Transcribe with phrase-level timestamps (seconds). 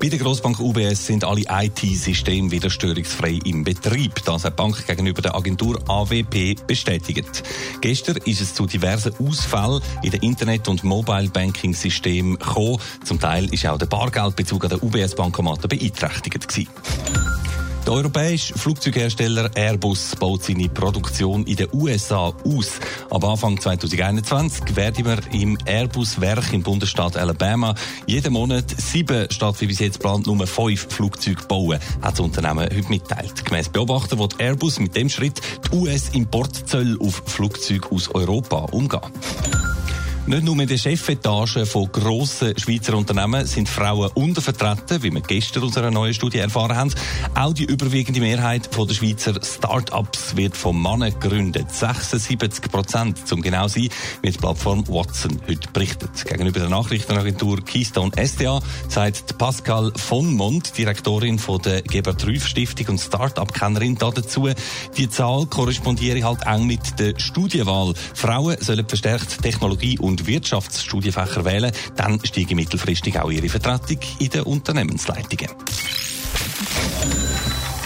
[0.00, 4.24] Bei der Grossbank UBS sind alle IT-Systeme wieder störungsfrei im Betrieb.
[4.24, 7.42] Das hat die Bank gegenüber der Agentur AWP bestätigt.
[7.80, 12.78] Gestern ist es zu diversen Ausfällen in den Internet- und Mobile-Banking-Systemen gekommen.
[13.02, 16.68] Zum Teil ist auch der Bargeldbezug an der UBS-Bankomaten beeinträchtigt gewesen.
[17.88, 22.80] Der europäische Flugzeughersteller Airbus baut seine Produktion in den USA aus.
[23.08, 27.74] Ab Anfang 2021 werden wir im Airbus-Werk im Bundesstaat Alabama
[28.06, 32.68] jeden Monat sieben statt wie bis jetzt geplant nur fünf Flugzeuge bauen, hat das Unternehmen
[32.70, 33.42] heute mitteilt.
[33.46, 35.40] Gemäss Beobachter wird Airbus mit dem Schritt
[35.72, 39.00] die US-Importzölle auf Flugzeuge aus Europa umgehen.
[40.28, 45.62] Nicht nur in den Chefetagen von grossen Schweizer Unternehmen sind Frauen untervertreten, wie wir gestern
[45.62, 46.94] aus einer neuen Studie erfahren haben.
[47.34, 51.70] Auch die überwiegende Mehrheit der Schweizer Start-ups wird von Männern gegründet.
[51.72, 53.88] 76 Prozent, zum genau sein,
[54.20, 56.26] wie die Plattform Watson heute berichtet.
[56.26, 62.88] Gegenüber der Nachrichtenagentur Keystone SDA sagt Pascal von Mond, Direktorin von der Gebert Rüff Stiftung
[62.88, 64.50] und Start-up-Kennerin dazu,
[64.94, 67.94] die Zahl korrespondiere halt eng mit der Studienwahl.
[68.12, 74.30] Frauen sollen verstärkt Technologie und und Wirtschaftsstudienfächer wählen, dann steigen mittelfristig auch ihre Vertretung in
[74.30, 75.48] den Unternehmensleitungen.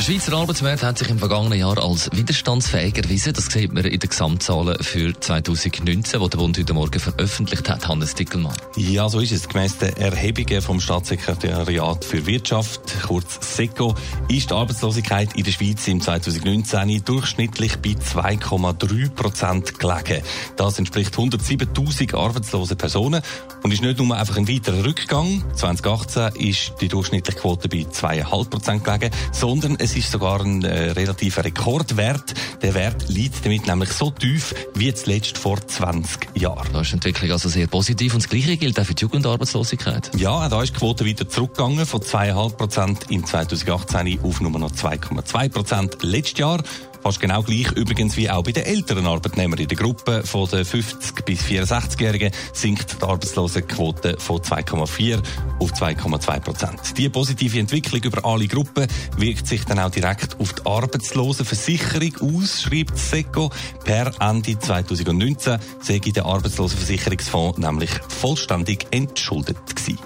[0.03, 3.35] Der Schweizer Arbeitsmarkt hat sich im vergangenen Jahr als widerstandsfähig erwiesen.
[3.35, 7.87] Das sieht man in den Gesamtzahlen für 2019, die der Bund heute Morgen veröffentlicht hat.
[7.87, 8.57] Hannes Dickelmann.
[8.75, 9.49] Ja, so ist es.
[9.49, 13.95] Gemäss den Erhebungen vom Staatssekretariat für Wirtschaft, kurz SECO,
[14.27, 20.25] ist die Arbeitslosigkeit in der Schweiz im 2019 durchschnittlich bei 2,3 Prozent gelegen.
[20.57, 23.23] Das entspricht 107.000 arbeitslosen Personen
[23.63, 25.45] und ist nicht nur einfach ein weiterer Rückgang.
[25.55, 30.91] 2018 ist die durchschnittliche Quote bei 2,5 Prozent gelegen, sondern es ist sogar ein äh,
[30.93, 32.35] relativer Rekordwert.
[32.63, 36.69] Der Wert liegt damit nämlich so tief wie zuletzt vor 20 Jahren.
[36.73, 40.11] Da ist die Entwicklung also sehr positiv und das Gleiche gilt auch für die Jugendarbeitslosigkeit.
[40.17, 44.73] Ja, da ist die Quote wieder zurückgegangen von 2,5 Prozent in 2018 auf nur noch
[44.73, 46.63] 2,2 Prozent letztes Jahr.
[47.03, 49.59] Fast genau gleich übrigens wie auch bei den älteren Arbeitnehmern.
[49.59, 55.21] In der Gruppe von den 50- bis 64-Jährigen sinkt die Arbeitslosenquote von 2,4
[55.59, 56.81] auf 2,2 Prozent.
[56.97, 58.87] Diese positive Entwicklung über alle Gruppen
[59.17, 63.51] wirkt sich dann auch direkt auf die Arbeitslosenversicherung aus, schreibt SECO.
[63.85, 69.99] Per Ende 2019 sei der Arbeitslosenversicherungsfonds nämlich vollständig entschuldet gewesen.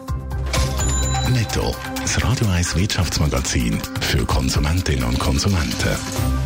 [1.31, 6.46] Netto, das Radio 1 Wirtschaftsmagazin für Konsumentinnen und Konsumenten.